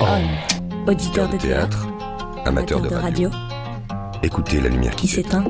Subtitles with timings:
[0.00, 0.90] On.
[0.90, 1.86] Auditeur de théâtre,
[2.44, 3.30] amateur de radio.
[4.22, 5.44] Écoutez la lumière qui s'éteint.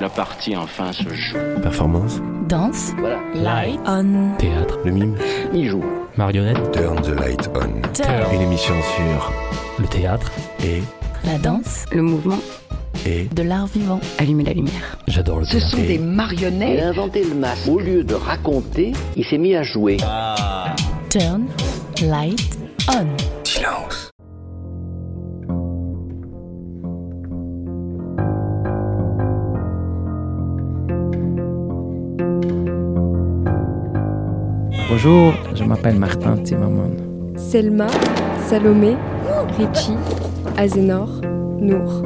[0.00, 1.36] La partie enfin se joue.
[1.62, 2.20] Performance.
[2.48, 2.92] Danse.
[2.98, 3.18] Voilà.
[3.34, 4.36] Light on.
[4.38, 4.78] Théâtre.
[4.84, 5.16] Le mime.
[5.52, 5.84] Il joue.
[6.16, 6.72] Marionnette.
[6.72, 7.82] Turn the light on.
[7.92, 8.34] Turn.
[8.34, 9.32] Une émission sur
[9.78, 10.30] Le théâtre.
[10.64, 10.82] et
[11.24, 11.84] La danse.
[11.92, 12.38] Le mouvement,
[13.06, 14.00] et De l'art vivant.
[14.18, 14.98] allumer la lumière.
[15.08, 15.70] J'adore le Ce théâtre.
[15.70, 16.82] sont des Il marionnettes.
[16.82, 17.68] a inventé le masque.
[17.68, 19.96] Au lieu de raconter, il s'est mis à jouer.
[21.10, 21.46] Turn.
[22.02, 22.58] Light
[22.88, 23.06] on.
[34.90, 36.96] Bonjour, je m'appelle Martin Zimmermann.
[37.36, 37.88] Selma,
[38.48, 38.96] Salomé,
[39.58, 39.98] Richie,
[40.56, 41.20] Azénor,
[41.60, 42.02] Nour.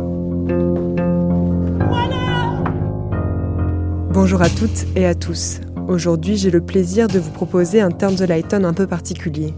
[4.10, 5.60] Bonjour à toutes et à tous.
[5.86, 9.54] Aujourd'hui, j'ai le plaisir de vous proposer un Turn the Light On un peu particulier.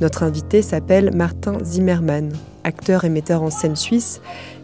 [0.00, 2.32] Notre invité s'appelle Martin Zimmermann.
[2.64, 4.22] Acteur et metteur en scène suisse,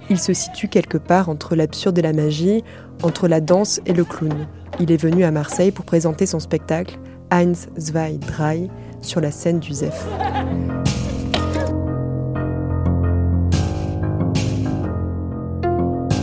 [0.09, 2.65] il se situe quelque part entre l'absurde et la magie,
[3.03, 4.47] entre la danse et le clown.
[4.81, 6.99] Il est venu à Marseille pour présenter son spectacle
[7.31, 8.71] Eins, zwei, drei
[9.03, 10.07] sur la scène du ZEF.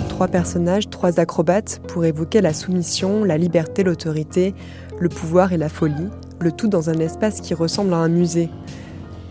[0.10, 4.56] Trois personnages, trois acrobates pour évoquer la soumission, la liberté, l'autorité,
[4.98, 8.50] le pouvoir et la folie, le tout dans un espace qui ressemble à un musée.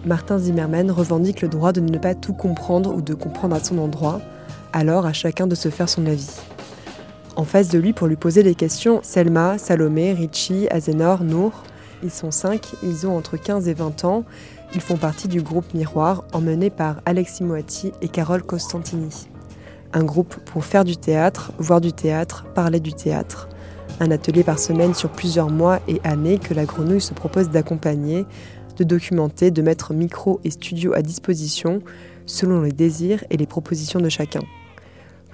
[0.05, 3.79] Martin Zimmermann revendique le droit de ne pas tout comprendre ou de comprendre à son
[3.79, 4.21] endroit,
[4.73, 6.31] alors à chacun de se faire son avis.
[7.37, 11.65] En face de lui pour lui poser des questions, Selma, Salomé, Richie, Azénor, Nour.
[12.05, 14.25] Ils sont cinq, ils ont entre 15 et 20 ans.
[14.75, 19.29] Ils font partie du groupe Miroir, emmené par Alexis Moati et Carole Costantini.
[19.93, 23.49] Un groupe pour faire du théâtre, voir du théâtre, parler du théâtre.
[23.99, 28.27] Un atelier par semaine sur plusieurs mois et années que la grenouille se propose d'accompagner,
[28.77, 31.81] de documenter, de mettre micro et studio à disposition
[32.27, 34.41] selon les désirs et les propositions de chacun.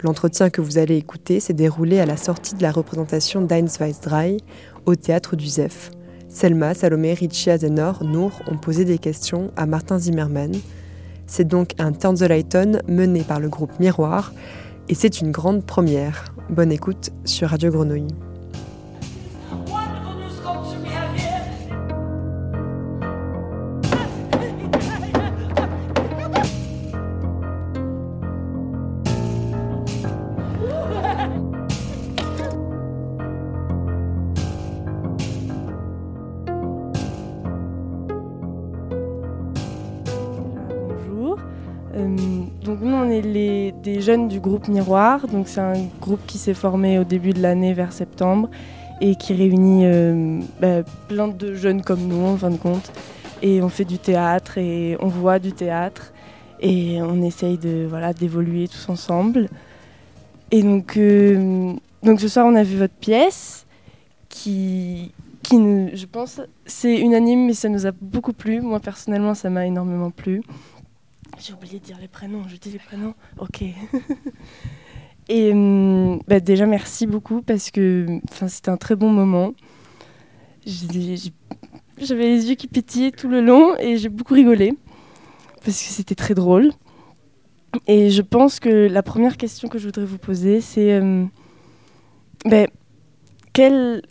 [0.02, 4.00] L'entretien que vous allez écouter s'est déroulé à la sortie de la représentation d'Eins Weiss
[4.00, 4.38] Drei
[4.86, 5.90] au théâtre du ZEF.
[6.28, 10.52] Selma, Salomé, Richie Azenor, Nour ont posé des questions à Martin Zimmermann.
[11.26, 12.56] C'est donc un Turn the Light
[12.88, 14.32] mené par le groupe Miroir
[14.88, 16.24] et c'est une grande première.
[16.48, 18.08] Bonne écoute sur Radio Grenouille.
[41.92, 45.26] Donc nous on est les, des jeunes du groupe Miroir.
[45.26, 48.48] Donc c'est un groupe qui s'est formé au début de l'année vers septembre
[49.00, 52.92] et qui réunit euh, bah, plein de jeunes comme nous en fin de compte.
[53.42, 56.12] Et on fait du théâtre et on voit du théâtre
[56.60, 59.48] et on essaye de voilà d'évoluer tous ensemble.
[60.50, 63.66] Et donc euh, donc ce soir on a vu votre pièce
[64.28, 65.12] qui
[65.42, 65.56] qui
[65.96, 68.60] je pense c'est unanime mais ça nous a beaucoup plu.
[68.60, 70.42] Moi personnellement ça m'a énormément plu.
[71.38, 73.62] J'ai oublié de dire les prénoms, je dis les prénoms Ok.
[75.28, 78.06] Et hum, bah, déjà, merci beaucoup parce que
[78.48, 79.52] c'était un très bon moment.
[80.66, 84.74] J'avais les yeux qui pétillaient tout le long et j'ai beaucoup rigolé
[85.64, 86.72] parce que c'était très drôle.
[87.86, 91.30] Et je pense que la première question que je voudrais vous poser, c'est hum,
[93.52, 94.02] quel-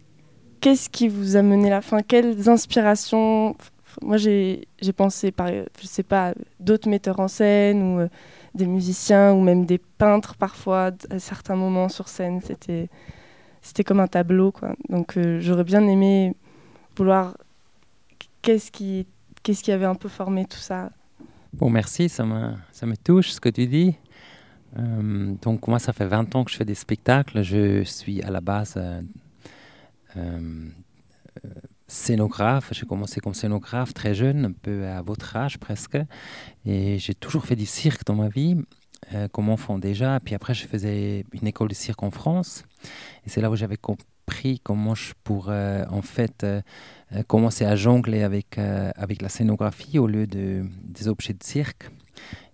[0.62, 3.56] qu'est-ce qui vous a mené la fin Quelles inspirations
[4.02, 8.08] moi, j'ai pensé, par, je sais pas, d'autres metteurs en scène ou euh,
[8.56, 12.42] des musiciens ou même des peintres parfois à certains moments sur scène.
[12.42, 12.90] C'était
[13.62, 14.74] c'était comme un tableau, quoi.
[14.88, 16.34] Donc, euh, j'aurais bien aimé
[16.96, 17.38] vouloir
[18.42, 19.06] qu'est-ce qui
[19.44, 20.92] qu'est-ce qui avait un peu formé tout ça?
[21.54, 23.96] Bon, merci, ça me, ça me touche ce que tu dis.
[24.78, 27.42] Euh, donc, moi, ça fait 20 ans que je fais des spectacles.
[27.42, 28.80] Je suis à la base
[31.90, 32.70] scénographe.
[32.72, 35.98] J'ai commencé comme scénographe très jeune, un peu à votre âge presque.
[36.66, 38.56] Et j'ai toujours fait du cirque dans ma vie,
[39.14, 40.20] euh, comme enfant déjà.
[40.22, 42.64] Puis après, je faisais une école de cirque en France.
[43.26, 46.62] Et c'est là où j'avais compris comment je pourrais, en fait, euh,
[47.14, 51.44] euh, commencer à jongler avec, euh, avec la scénographie au lieu de, des objets de
[51.44, 51.90] cirque.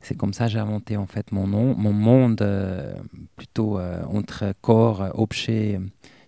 [0.02, 2.94] C'est comme ça que j'ai inventé en fait mon, nom, mon monde euh,
[3.36, 5.80] plutôt euh, entre corps, euh, objets,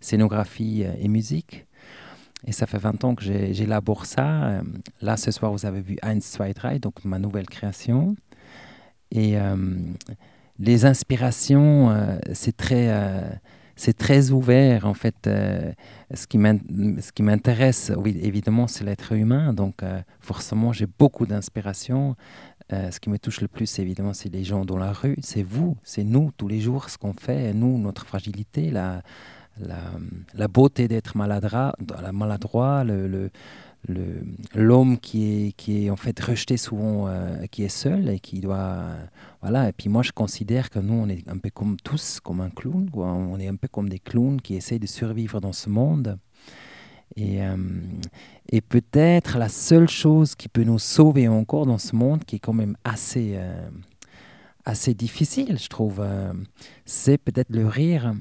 [0.02, 1.67] scénographie euh, et musique.
[2.46, 4.44] Et ça fait 20 ans que j'élabore ça.
[4.46, 4.62] Euh,
[5.02, 8.16] Là, ce soir, vous avez vu Eins, zwei, drei, donc ma nouvelle création.
[9.12, 9.56] Et euh,
[10.60, 12.92] les inspirations, euh, c'est très,
[13.76, 15.16] c'est très ouvert en fait.
[15.26, 19.54] ce qui m'intéresse, oui, évidemment, c'est l'être humain.
[19.54, 19.82] Donc,
[20.20, 22.16] forcément, j'ai beaucoup d'inspiration.
[22.70, 25.16] Ce qui me touche le plus, évidemment, c'est les gens dans la rue.
[25.22, 27.54] C'est vous, c'est nous, tous les jours, ce qu'on fait.
[27.54, 29.02] Nous, notre fragilité, la,
[29.60, 29.80] la,
[30.34, 33.32] la beauté d'être maladroit, la maladroit, le, le-
[34.54, 38.42] l'homme qui est, qui est en fait rejeté souvent, euh, qui est seul et qui
[38.42, 38.84] doit...
[39.42, 42.42] voilà, et puis moi je considère que nous on est un peu comme tous, comme
[42.42, 45.70] un clown, on est un peu comme des clowns qui essayent de survivre dans ce
[45.70, 46.18] monde.
[47.16, 47.56] Et, euh,
[48.50, 52.40] et peut-être la seule chose qui peut nous sauver encore dans ce monde, qui est
[52.40, 53.70] quand même assez, euh,
[54.66, 56.06] assez difficile, je trouve,
[56.86, 58.14] c'est peut-être le rire.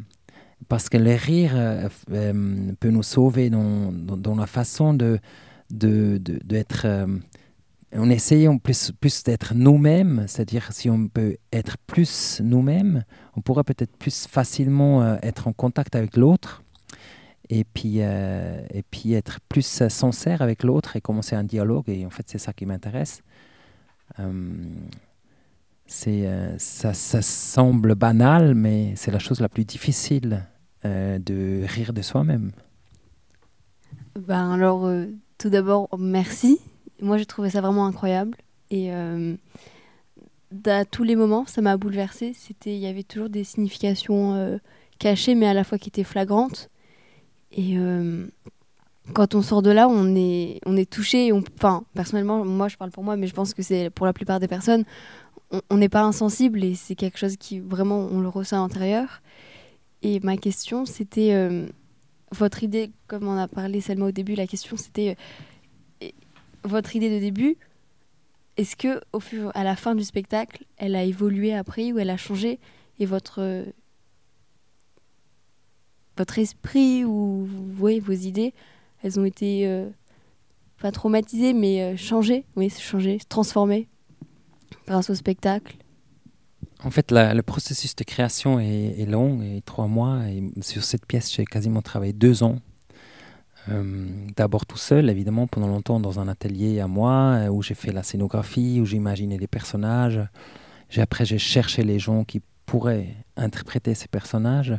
[0.68, 5.20] Parce que le rire euh, euh, peut nous sauver dans, dans, la façon de,
[5.70, 7.06] d'être, euh,
[7.94, 13.04] en essayant plus, plus d'être nous-mêmes, c'est-à-dire si on peut être plus nous-mêmes,
[13.36, 16.62] on pourra peut-être plus facilement euh, être en contact avec l'autre
[17.48, 21.88] et puis, et puis être plus sincère avec l'autre et commencer un dialogue.
[21.88, 23.22] Et en fait, c'est ça qui m'intéresse.
[25.86, 30.44] C'est, euh, ça, ça semble banal, mais c'est la chose la plus difficile
[30.84, 32.50] euh, de rire de soi-même.
[34.18, 35.06] Ben alors, euh,
[35.38, 36.58] tout d'abord, merci.
[37.00, 38.36] Moi, j'ai trouvé ça vraiment incroyable.
[38.70, 42.32] Et à tous les moments, ça m'a bouleversée.
[42.34, 44.58] C'était, il y avait toujours des significations
[44.98, 46.68] cachées, mais à la fois qui étaient flagrantes.
[47.52, 47.76] Et
[49.12, 51.30] quand on sort de là, on est, on est touché.
[51.32, 54.40] Enfin, personnellement, moi, je parle pour moi, mais je pense que c'est pour la plupart
[54.40, 54.84] des personnes.
[55.70, 59.22] On- n'est pas insensible et c'est quelque chose qui vraiment, on le ressent à l'intérieur.
[60.02, 61.66] Et ma question, c'était euh,
[62.32, 65.16] votre idée, comme on a parlé Selma au début, la question c'était
[66.02, 66.08] euh,
[66.64, 67.56] votre idée de début.
[68.56, 72.10] Est-ce que au fur, à la fin du spectacle, elle a évolué après ou elle
[72.10, 72.58] a changé
[72.98, 73.64] et votre
[76.16, 77.46] votre esprit ou
[77.78, 78.54] oui, vos idées,
[79.02, 79.86] elles ont été euh,
[80.80, 83.86] pas traumatisées mais changées, oui, changées, transformées?
[84.86, 85.76] Grâce au spectacle?
[86.84, 90.28] En fait, le processus de création est, long, et trois mois.
[90.28, 92.58] Et sur cette pièce, j'ai quasiment travaillé deux ans.
[93.68, 97.74] Euh, D'abord tout seul, évidemment, pendant longtemps dans un atelier à moi, euh, où j'ai
[97.74, 100.20] fait la scénographie, où j'imaginais les personnages.
[100.90, 104.74] J'ai, après, j'ai cherché les gens qui pourraient interpréter ces personnages.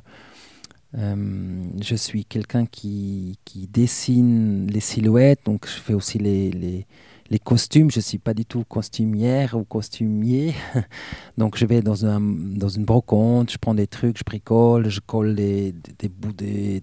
[0.98, 6.88] Euh, je suis quelqu'un qui, qui dessine les silhouettes, donc je fais aussi les, les,
[7.29, 7.91] les costumes.
[7.91, 10.53] Je ne suis pas du tout costumière ou costumier.
[11.38, 15.00] Donc je vais dans, un, dans une brocante, je prends des trucs, je bricole, je
[15.00, 16.81] colle des, des, bouts, des,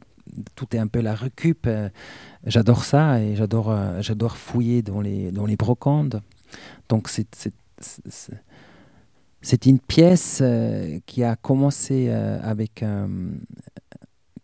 [0.56, 1.67] tout est un peu la récup.
[1.67, 1.88] euh,
[2.46, 6.17] J'adore ça et j'adore euh, j'adore fouiller dans les, dans les brocantes.
[6.88, 7.52] Donc c'est c'est-
[9.67, 12.82] une pièce euh, qui a commencé avec...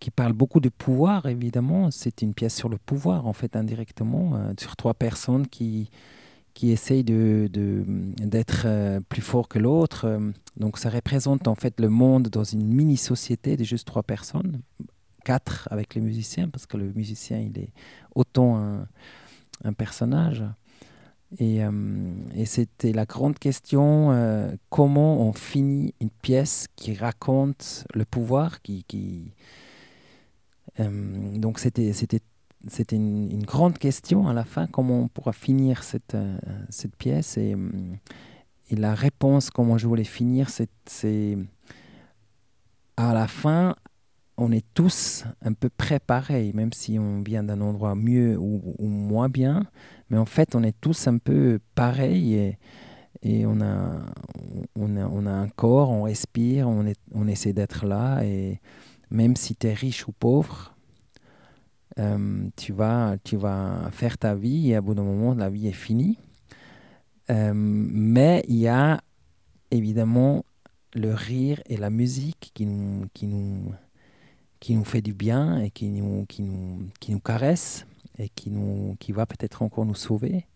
[0.00, 1.91] qui parle beaucoup de pouvoir, évidemment.
[1.91, 5.91] C'est une pièce sur le pouvoir, en fait, indirectement, euh, sur trois personnes qui,
[6.55, 7.85] qui essayent de, de-
[8.17, 10.06] d'être euh, plus fort que l'autre.
[10.06, 14.62] Euh, Donc ça représente en fait le monde dans une mini-société de juste trois personnes,
[15.25, 17.73] quatre avec les musiciens, parce que le musicien, il est
[18.14, 18.88] autant un,
[19.64, 20.43] un personnage.
[21.38, 21.61] Et,
[22.35, 24.11] et c'était la grande question,
[24.70, 28.85] comment on finit une pièce qui raconte le pouvoir, qui...
[28.88, 29.35] qui
[30.78, 31.93] donc c'était,
[32.93, 36.38] une, une grande question à la fin, comment on pourra finir cette, euh,
[36.69, 37.37] cette pièce.
[37.37, 37.96] Et, hum,
[38.70, 41.39] et la réponse, comment je voulais finir, c'est,
[42.96, 43.74] à la fin,
[44.36, 48.86] on est tous un peu préparés, même si on vient d'un endroit mieux ou, ou
[48.86, 49.67] moins bien.
[50.08, 52.58] Mais en fait, on est tous un peu pareils et,
[53.22, 54.06] et on, a,
[54.77, 58.24] on, a, on a un corps, on respire, on, est, on essaie d'être là.
[58.24, 58.60] Et
[59.10, 60.74] même si tu es riche ou pauvre,
[61.98, 65.67] euh, tu, vas, tu vas faire ta vie et à bout d'un moment, la vie
[65.67, 66.19] est finie.
[67.31, 69.00] Euh, mais il y a
[69.70, 70.44] évidemment
[70.94, 73.72] le rire et la musique qui nous, qui nous,
[74.58, 77.86] qui nous fait du bien et qui nous, qui nous, qui nous caresse
[78.19, 80.46] et qui, nous, qui va peut-être encore nous sauver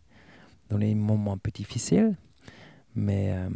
[0.69, 2.17] dans les moments un peu difficiles.
[2.95, 3.49] Mais euh,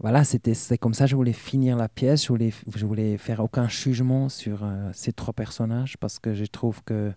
[0.00, 2.22] voilà, c'était c'est comme ça que je voulais finir la pièce.
[2.22, 6.46] Je voulais, je voulais faire aucun jugement sur euh, ces trois personnages parce que je
[6.46, 7.12] trouve que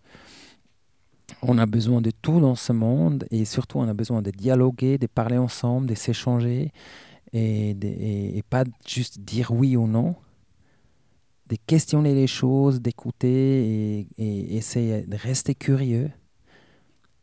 [1.42, 4.98] on a besoin de tout dans ce monde et surtout on a besoin de dialoguer,
[4.98, 6.72] de parler ensemble, de s'échanger
[7.32, 10.16] et, et, pas juste dire oui ou non,
[11.48, 16.12] de questionner les choses, d'écouter et essayer de rester curieux.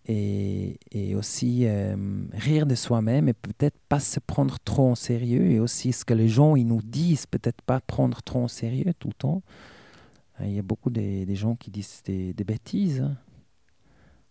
[0.07, 1.95] Et, et aussi euh,
[2.33, 6.15] rire de soi-même et peut-être pas se prendre trop en sérieux et aussi ce que
[6.15, 9.43] les gens ils nous disent, peut-être pas prendre trop en sérieux tout le temps.
[10.43, 13.03] Il y a beaucoup des, des gens qui disent des, des bêtises.
[13.03, 13.17] hein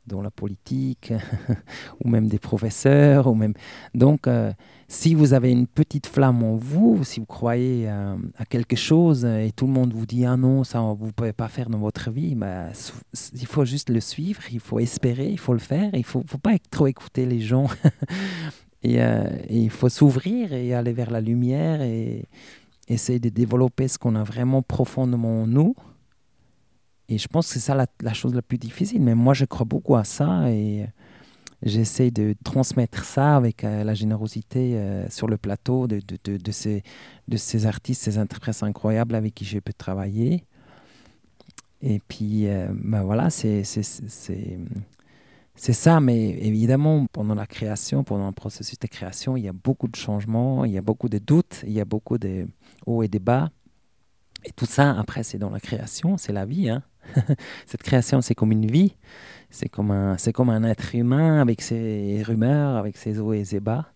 [0.07, 1.13] dans la politique,
[2.03, 3.53] ou même des professeurs, ou même.
[3.93, 4.51] Donc, euh,
[4.87, 9.23] si vous avez une petite flamme en vous, si vous croyez euh, à quelque chose
[9.23, 11.69] euh, et tout le monde vous dit ah non ça vous ne pouvez pas faire
[11.69, 12.69] dans votre vie, bah,
[13.33, 16.39] il faut juste le suivre, il faut espérer, il faut le faire, il faut, faut
[16.39, 17.67] pas trop écouter les gens
[18.83, 22.25] il faut s'ouvrir et aller vers la lumière et
[22.87, 25.75] essayer de développer ce qu'on a vraiment profondément en nous.
[27.09, 29.01] Et je pense que c'est ça la, chose la plus difficile.
[29.01, 30.85] Mais moi, je crois beaucoup à ça et
[31.63, 36.51] j'essaie de transmettre ça avec euh, la générosité euh, sur le plateau de, de, de,
[36.51, 36.83] ces,
[37.27, 40.45] de ces artistes, ces interprètes incroyables avec qui j'ai pu travailler.
[41.81, 43.63] Et puis, euh, ben voilà, c'est
[45.55, 45.99] ça.
[45.99, 49.95] Mais évidemment, pendant la création, pendant le processus de création, il y a beaucoup de
[49.95, 52.47] changements, il y a beaucoup de doutes, il y a beaucoup de
[52.85, 53.49] hauts et de bas.
[54.45, 56.69] Et tout ça, après, c'est dans la création, c'est la vie.
[56.69, 56.83] Hein.
[57.65, 58.95] Cette création, c'est comme une vie.
[59.49, 63.45] C'est comme, un, c'est comme un être humain avec ses rumeurs, avec ses hauts et
[63.45, 63.91] ses bas.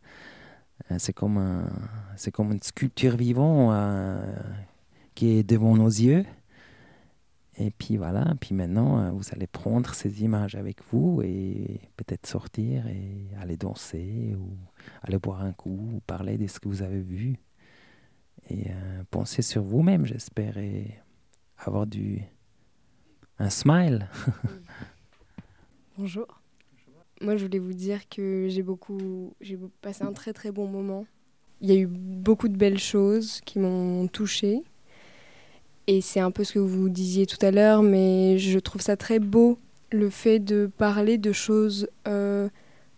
[0.91, 1.69] Euh, C'est comme, un,
[2.15, 4.35] c'est comme une sculpture vivante euh,
[5.15, 6.25] qui est devant nos yeux.
[7.57, 12.25] Et puis voilà, puis maintenant, euh, vous allez prendre ces images avec vous et peut-être
[12.25, 14.57] sortir et aller danser ou
[15.03, 17.37] aller boire un coup ou parler de ce que vous avez vu.
[18.49, 18.71] Et
[19.09, 20.99] penser sur vous-même, j'espère, et
[21.57, 22.23] avoir du,
[23.39, 24.07] un smile.
[25.97, 26.27] Bonjour.
[27.21, 31.05] Moi, je voulais vous dire que j'ai beaucoup, j'ai passé un très très bon moment.
[31.61, 34.61] Il y a eu beaucoup de belles choses qui m'ont touchée.
[35.87, 38.97] Et c'est un peu ce que vous disiez tout à l'heure, mais je trouve ça
[38.97, 39.57] très beau,
[39.91, 42.49] le fait de parler de choses euh,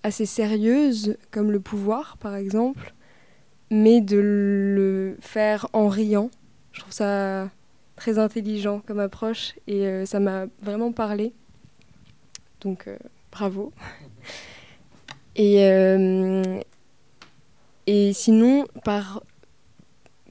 [0.04, 2.94] assez sérieuses, comme le pouvoir, par exemple,
[3.72, 6.30] mais de le faire en riant.
[6.72, 7.50] Je trouve ça
[7.96, 11.34] très intelligent comme approche et euh, ça m'a vraiment parlé.
[12.62, 12.98] Donc, euh,
[13.32, 13.72] bravo.
[15.38, 16.62] Et, euh,
[17.88, 19.22] et sinon, par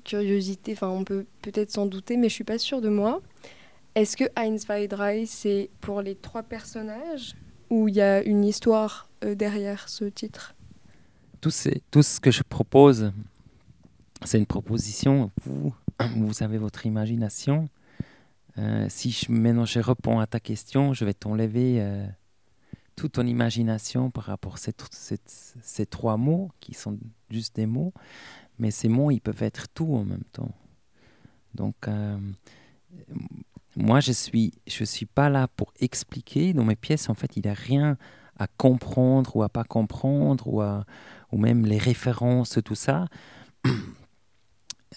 [0.03, 3.21] curiosité, enfin, on peut peut-être s'en douter, mais je suis pas sûre de moi.
[3.95, 7.35] Est-ce que Heinz Weidrei, c'est pour les trois personnages
[7.71, 10.55] ou il y a une histoire euh, derrière ce titre?
[11.41, 11.51] Tout,
[11.91, 13.13] tout ce que je propose,
[14.25, 15.31] c'est une proposition.
[15.45, 15.75] Vous,
[16.17, 17.69] vous avez votre imagination.
[18.59, 22.07] Euh, si je, maintenant je réponds à ta question, je vais t'enlever euh,
[22.95, 24.59] toute ton imagination par rapport à
[25.63, 26.99] ces, trois mots qui sont
[27.31, 27.93] juste des mots.
[28.59, 30.53] Mais ces mots, ils peuvent être tout en même temps.
[31.55, 32.17] Donc, euh,
[33.77, 36.53] moi, je suis, je suis pas là pour expliquer.
[36.53, 37.97] Dans mes pièces, en fait, il n'y a rien
[38.39, 40.63] à comprendre ou à pas comprendre ou,
[41.33, 43.09] ou même les références, tout ça.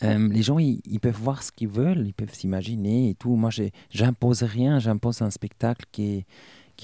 [0.03, 3.35] Euh, les gens, ils, peuvent voir ce qu'ils veulent, ils peuvent s'imaginer et tout.
[3.35, 3.49] Moi,
[3.89, 6.25] j'impose rien, j'impose un spectacle qui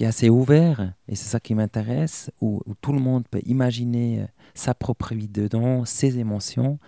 [0.00, 4.26] est, assez ouvert et c'est ça qui m'intéresse, où, tout le monde peut imaginer euh,
[4.52, 6.80] sa propre vie dedans, ses émotions,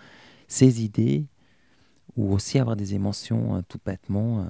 [0.49, 1.25] ses idées,
[2.17, 4.45] ou aussi avoir des émotions euh, tout bêtement.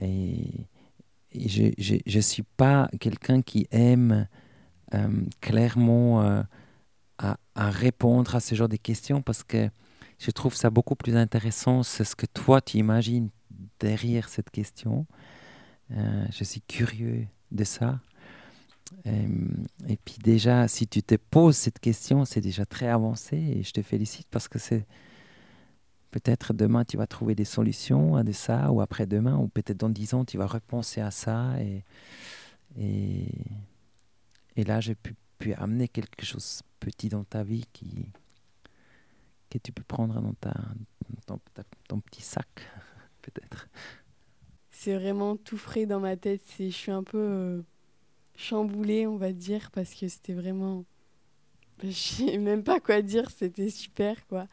[0.00, 0.66] et
[1.34, 4.26] je ne suis pas quelqu'un qui aime
[5.40, 6.44] clairement
[7.18, 9.68] à répondre à ce genre de questions parce que
[10.18, 13.30] je trouve ça beaucoup plus intéressant, c'est ce que toi tu imagines
[13.80, 15.06] derrière cette question.
[15.90, 18.00] Euh, je suis curieux de ça.
[19.06, 19.28] Euh,
[19.88, 23.72] et puis déjà, si tu te poses cette question, c'est déjà très avancé et je
[23.72, 24.86] te félicite parce que c'est
[26.10, 30.14] peut-être demain tu vas trouver des solutions à ça ou après-demain ou peut-être dans dix
[30.14, 31.82] ans tu vas repenser à ça et,
[32.78, 33.26] et,
[34.54, 38.12] et là j'ai pu, pu amener quelque chose petit dans ta vie qui,
[39.60, 40.54] tu peux prendre dans ta,
[41.88, 42.48] ton, petit sac
[43.22, 43.68] peut-être.
[44.70, 46.42] C'est vraiment tout frais dans ma tête.
[46.58, 47.62] Je suis un peu euh,
[48.36, 50.84] chamboulée, on va dire, parce que c'était vraiment.
[51.82, 54.46] Je sais même pas quoi dire, c'était super, quoi.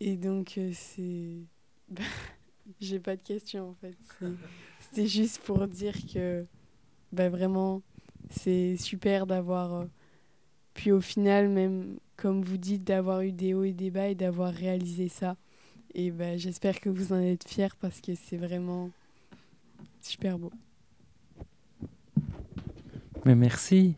[0.00, 1.38] Et donc, euh, c'est.
[2.80, 3.96] J'ai pas de questions, en fait.
[4.80, 6.46] C'était juste pour dire que,
[7.12, 7.82] bah, vraiment,
[8.30, 9.74] c'est super d'avoir.
[9.74, 9.86] euh,
[10.74, 14.14] puis au final, même, comme vous dites, d'avoir eu des hauts et des bas et
[14.14, 15.36] d'avoir réalisé ça.
[15.92, 18.90] Et bah, j'espère que vous en êtes fiers parce que c'est vraiment
[20.00, 20.52] super beau.
[23.24, 23.96] Mais merci.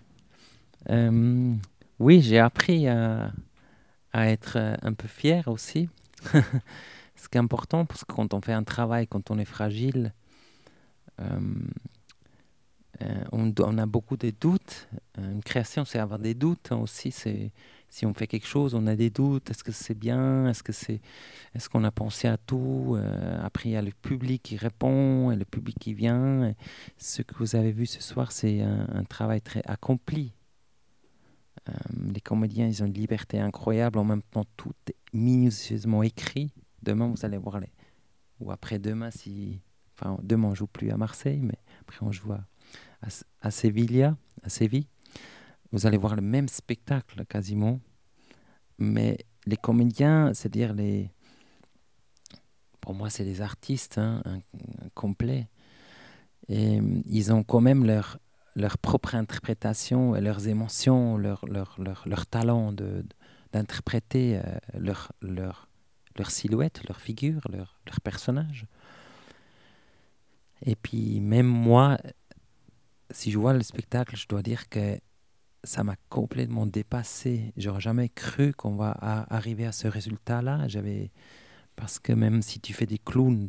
[0.88, 1.54] Euh,
[1.98, 3.30] oui, j'ai appris à,
[4.14, 5.90] à être euh, un peu fier aussi.
[7.16, 10.14] Ce qui est important, parce que quand on fait un travail, quand on est fragile,
[11.20, 11.40] euh,
[13.02, 14.88] euh, on, a beaucoup de doutes.
[15.32, 17.10] Une création, c'est avoir des doutes hein, aussi.
[17.10, 17.52] C'est
[17.94, 19.50] si on fait quelque chose, on a des doutes.
[19.50, 21.00] Est-ce que c'est bien Est-ce que c'est
[21.54, 25.30] Est-ce qu'on a pensé à tout Euh, Après, il y a le public qui répond
[25.30, 26.52] et le public qui vient.
[26.98, 30.32] Ce que vous avez vu ce soir, c'est un, travail très accompli.
[31.68, 31.72] Euh,
[32.12, 34.00] les comédiens, ils ont une liberté incroyable.
[34.00, 34.72] En même temps, tout
[35.12, 36.52] minutieusement écrit.
[36.82, 37.70] Demain, vous allez voir les.
[38.40, 39.60] Ou après-demain, si.
[39.96, 42.44] Enfin, demain, on joue plus à Marseille, mais après, on joue à,
[43.02, 44.88] à, S- à Sevilla, à Séville.
[45.74, 47.80] Vous allez voir le même spectacle quasiment.
[48.78, 51.10] Mais les comédiens, c'est-à-dire les.
[52.80, 55.48] Pour moi, c'est les artistes hein, un- un complet.
[56.46, 58.18] Et euh, ils ont quand même leur,
[58.54, 62.72] leur propre interprétation et leurs émotions, leur, leur, leur, leur talent
[63.52, 64.42] d'interpréter euh,
[64.78, 65.68] leur, leur,
[66.16, 68.66] leur silhouette, leur figure, leur, leur personnage.
[70.64, 71.98] Et puis même moi,
[73.10, 75.00] si je vois le spectacle, je dois dire que
[75.64, 77.52] ça m'a complètement dépassé.
[77.56, 78.90] J'aurais jamais cru qu'on va
[79.30, 80.68] arriver à ce résultat-là.
[80.68, 81.10] J'avais
[81.76, 83.48] parce que même si tu fais des clowns,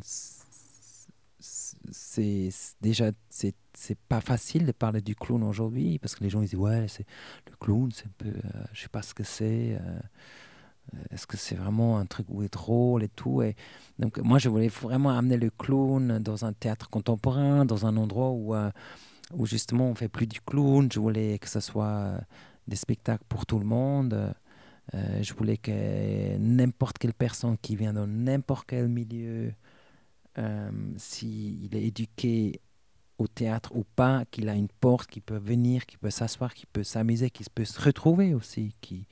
[1.40, 6.48] c'est déjà c'est pas facile de parler du clown aujourd'hui parce que les gens ils
[6.48, 7.06] disent ouais c'est
[7.48, 11.36] le clown c'est un peu euh, je sais pas ce que c'est euh, est-ce que
[11.36, 13.54] c'est vraiment un truc où est drôle et tout et
[13.98, 18.30] donc moi je voulais vraiment amener le clown dans un théâtre contemporain dans un endroit
[18.30, 18.70] où euh,
[19.32, 22.18] où justement on fait plus du clown je voulais que ce soit euh,
[22.68, 24.34] des spectacles pour tout le monde
[24.94, 29.52] Euh, je voulais que n'importe quelle personne qui vient dans n'importe quel milieu
[30.38, 32.60] euh, s'il est éduqué
[33.18, 36.66] au théâtre ou pas, qu'il a une porte, qu'il peut venir, qu'il peut s'asseoir, qu'il
[36.68, 38.74] peut s'amuser, qu'il peut se retrouver aussi.
[38.80, 39.06] Qui,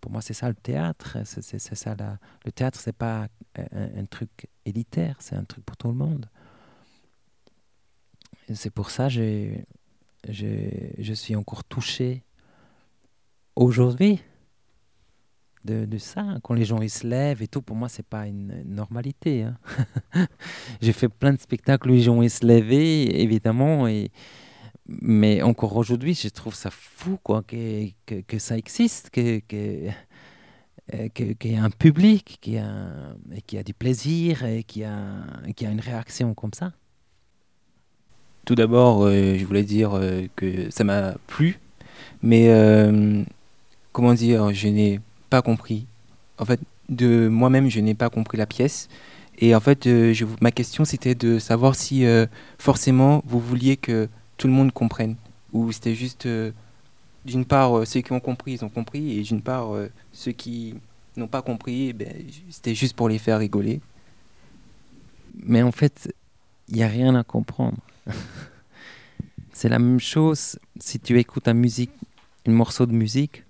[0.00, 1.18] pour moi, c'est ça le théâtre.
[1.24, 1.96] C'est, ça
[2.44, 6.26] le théâtre, c'est pas un, un truc élitaire, c'est un truc pour tout le monde.
[8.54, 9.54] C'est pour ça que
[10.28, 12.22] je suis encore touché
[13.56, 14.20] aujourd'hui
[15.64, 16.38] de, de ça.
[16.42, 19.42] Quand les gens ils se lèvent et tout, pour moi, c'est pas une normalité.
[19.44, 19.58] hein.
[20.80, 24.10] J'ai fait plein de spectacles où les gens ils se levaient, évidemment, et,
[24.86, 29.88] mais encore aujourd'hui, je trouve ça fou quoi, que, que, ça existe, que, que,
[30.94, 34.64] euh, que- qu'il y a un public qui a, et qui a du plaisir et
[34.64, 36.72] qui a, qui a une réaction comme ça.
[38.44, 41.58] Tout d'abord, euh, je voulais dire euh, que ça m'a plu,
[42.22, 43.22] mais euh,
[43.92, 45.86] comment dire, je n'ai pas compris.
[46.38, 48.88] En fait, de moi-même, je n'ai pas compris la pièce.
[49.38, 49.88] Et en fait,
[50.40, 52.04] ma question, c'était de savoir si
[52.58, 55.16] forcément vous vouliez que tout le monde comprenne,
[55.52, 56.28] ou c'était juste,
[57.24, 59.70] d'une part, ceux qui ont compris, ils ont compris, et d'une part,
[60.12, 60.74] ceux qui
[61.16, 62.12] n'ont pas compris, eh ben,
[62.50, 63.80] c'était juste pour les faire rigoler.
[65.42, 66.12] Mais en fait,
[66.68, 67.78] il n'y a rien à comprendre.
[69.52, 71.92] c'est la même chose si tu écoutes un musique,
[72.46, 73.44] un morceau de musique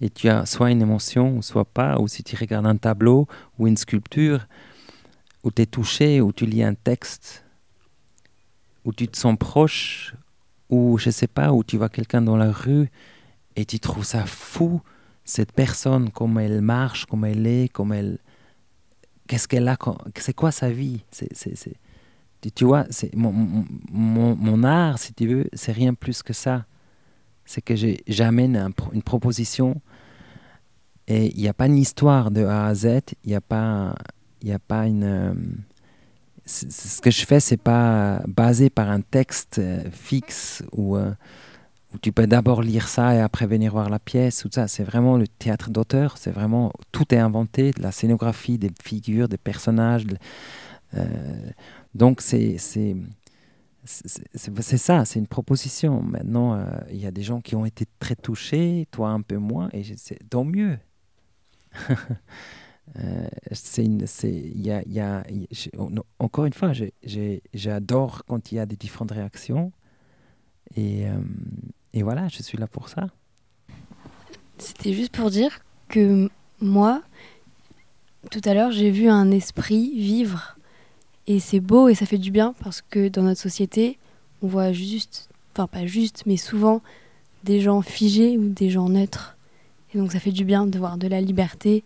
[0.00, 3.26] et tu as soit une émotion soit pas, ou si tu regardes un tableau
[3.58, 4.46] ou une sculpture
[5.42, 7.44] où tu es touché, où tu lis un texte,
[8.84, 10.14] où tu te sens proche,
[10.70, 12.90] ou je sais pas, où tu vois quelqu'un dans la rue
[13.54, 14.80] et tu trouves ça fou,
[15.24, 18.18] cette personne, comment elle marche, comment elle est, comment elle,
[19.26, 19.76] qu'est-ce qu'elle a,
[20.16, 21.04] c'est quoi sa vie?
[21.10, 21.76] C'est, c'est-
[22.50, 23.32] tu, vois, mon,
[23.90, 26.66] mon, art, si tu veux, c'est rien plus que ça.
[27.44, 27.74] C'est que
[28.08, 29.80] j'amène un une proposition
[31.08, 34.58] et il n'y a pas une histoire de A à Z, il n'y a a
[34.58, 35.04] pas une...
[35.04, 35.34] euh,
[36.44, 41.12] ce que je fais, c'est pas basé par un texte euh, fixe euh,
[41.92, 44.46] où tu peux d'abord lire ça et après venir voir la pièce.
[44.66, 46.18] C'est vraiment le théâtre d'auteur.
[46.18, 50.06] C'est vraiment tout est inventé, de la scénographie, des figures, des personnages.
[51.96, 52.58] Donc c'est
[54.76, 56.02] ça, c'est une proposition.
[56.02, 59.36] Maintenant, euh, il y a des gens qui ont été très touchés, toi un peu
[59.36, 60.78] moins, et c'est tant mieux.
[63.00, 63.26] Euh,
[63.78, 65.24] une, y a, y a,
[66.20, 66.70] encore une fois,
[67.52, 69.72] j'adore quand il y a des différentes réactions.
[70.76, 71.18] Et, euh,
[71.92, 73.08] et voilà, je suis là pour ça.
[74.58, 76.30] C'était juste pour dire que
[76.60, 77.02] moi,
[78.30, 80.55] tout à l'heure, j'ai vu un esprit vivre.
[81.26, 83.98] Et c'est beau et ça fait du bien parce que dans notre société,
[84.42, 86.82] on voit juste, enfin pas juste, mais souvent
[87.44, 89.36] des gens figés ou des gens neutres.
[89.94, 91.84] Et donc ça fait du bien de voir de la liberté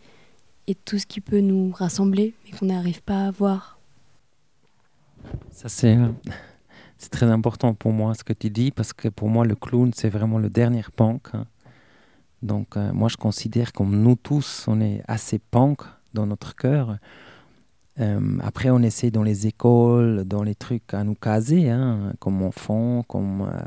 [0.66, 3.78] et tout ce qui peut nous rassembler, mais qu'on n'arrive pas à voir.
[5.50, 5.98] Ça, c'est,
[7.10, 10.08] très important pour moi ce que tu dis, parce que pour moi, le clown, c'est
[10.08, 11.28] vraiment le dernier punk.
[11.34, 11.46] hein.
[12.42, 15.80] Donc, euh, moi, je considère comme nous tous, on est assez punk
[16.14, 16.98] dans notre cœur.
[18.00, 22.42] Euh, après, on essaie dans les écoles, dans les trucs à nous caser, hein, comme
[22.42, 23.60] enfant, comme euh,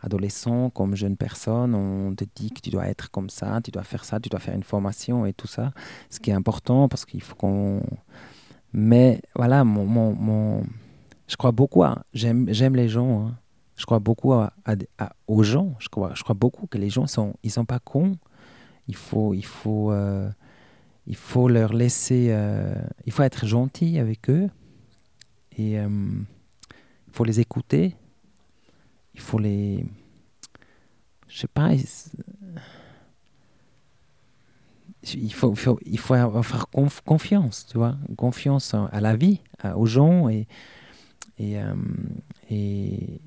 [0.00, 1.74] adolescent, comme jeune personne.
[1.74, 4.40] On te dit que tu dois être comme ça, tu dois faire ça, tu dois
[4.40, 5.72] faire une formation et tout ça.
[6.08, 7.82] Ce qui est important parce qu'il faut qu'on.
[8.72, 10.62] Mais voilà, mon, mon, mon-
[11.28, 11.84] je crois beaucoup.
[12.12, 13.26] J'aime, les gens.
[13.28, 13.36] hein.
[13.76, 14.52] Je crois beaucoup à-
[14.98, 15.74] à- aux gens.
[15.78, 18.16] Je crois, je crois beaucoup que les gens sont, ils sont pas cons.
[18.88, 20.28] Il faut, il faut, euh,
[21.06, 22.28] il faut leur laisser.
[22.30, 22.74] euh,
[23.06, 24.48] il faut être gentil avec eux
[25.56, 27.96] et euh, il faut les écouter.
[29.14, 29.84] Il faut les.
[31.28, 31.70] Je sais pas.
[35.14, 39.40] Il faut, faut, il faut conf- confiance, tu vois, confiance à la vie,
[39.74, 40.46] aux gens et,
[41.40, 41.74] euh,
[42.50, 43.20] et,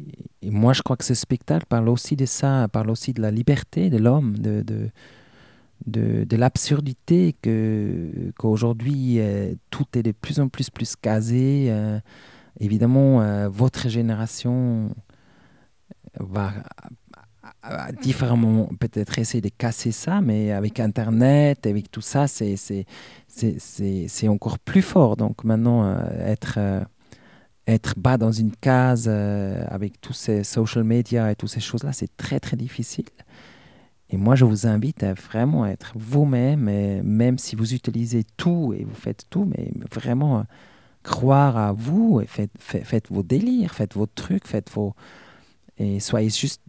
[0.44, 3.32] et moi, je crois que ce spectacle parle aussi de ça, parle aussi de la
[3.32, 4.62] liberté de l'homme, de,
[5.86, 11.68] de, l'absurdité que qu'aujourd'hui euh, tout est de plus en plus plus casé.
[11.70, 12.00] euh,
[12.60, 14.96] évidemment, euh, votre génération
[16.20, 16.54] va
[18.02, 22.86] différemment peut-être essayer de casser ça, mais avec Internet, avec tout ça, c'est c'est
[23.28, 25.18] c'est- encore plus fort.
[25.18, 26.60] Donc maintenant, être
[27.68, 32.16] être bas dans une case avec tous ces social media et toutes ces choses-là, c'est
[32.18, 33.06] très très difficile.
[34.14, 38.72] Et moi, je vous invite à vraiment être vous-même, et même si vous utilisez tout
[38.78, 40.44] et vous faites tout, mais vraiment euh,
[41.02, 44.94] croire à vous et faites, vos délires, faites vos trucs, faites vos...
[45.80, 46.62] Et soyez juste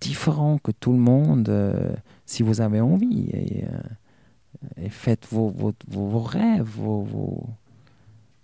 [0.00, 1.94] différents que tout le monde euh,
[2.26, 3.28] si vous avez envie.
[3.32, 3.66] Et,
[4.80, 7.46] euh, faites vos, vos, vos, rêves, vos...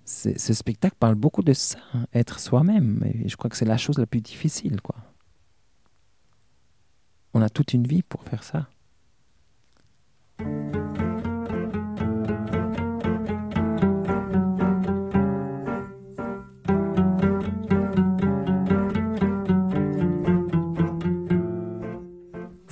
[0.05, 3.03] Ce spectacle parle beaucoup de ça, hein, être soi-même.
[3.13, 4.95] Et je crois que c'est la chose la plus difficile, quoi.
[7.33, 8.67] On a toute une vie pour faire ça.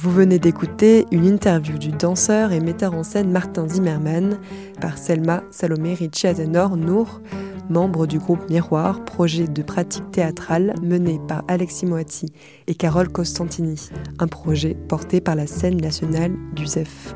[0.00, 4.38] Vous venez d'écouter une interview du danseur et metteur en scène Martin Zimmerman
[4.80, 7.20] par Selma Salomé Richiazenor Nour,
[7.70, 12.32] membre du groupe Miroir, projet de pratique théâtrale mené par Alexis Moati
[12.66, 17.14] et Carole Costantini, un projet porté par la scène nationale du ZEF.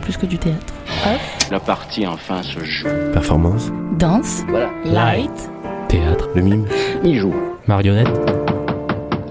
[0.00, 0.72] Plus que du théâtre.
[1.06, 2.88] Off, La partie enfin se joue.
[3.12, 4.70] Performance, danse, Voilà.
[4.84, 5.50] light.
[5.88, 6.66] Théâtre, le mime,
[7.04, 7.34] Il joue.
[7.66, 8.08] marionnette,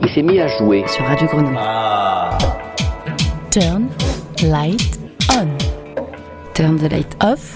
[0.04, 0.84] Il s'est mis à jouer.
[0.88, 1.58] Sur Radio Grenouille.
[3.52, 3.88] Turn,
[4.44, 5.00] light,
[5.32, 5.48] on.
[6.54, 7.56] Turn the light off.